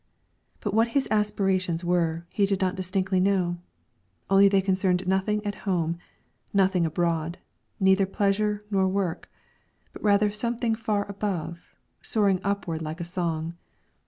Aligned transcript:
But 0.61 0.73
what 0.73 0.87
his 0.97 1.07
aspirations 1.11 1.83
were, 1.85 2.25
he 2.31 2.47
did 2.47 2.59
not 2.59 2.73
distinctly 2.75 3.19
know, 3.19 3.59
only 4.31 4.49
they 4.49 4.59
concerned 4.59 5.07
nothing 5.07 5.45
at 5.45 5.53
home, 5.69 5.99
nothing 6.51 6.87
abroad, 6.87 7.37
neither 7.79 8.07
pleasure 8.07 8.65
nor 8.71 8.87
work; 8.87 9.29
but 9.93 10.01
rather 10.01 10.31
something 10.31 10.73
far 10.73 11.05
above, 11.07 11.69
soaring 12.01 12.41
upward 12.43 12.81
like 12.81 12.99
a 12.99 13.03
song. 13.03 13.53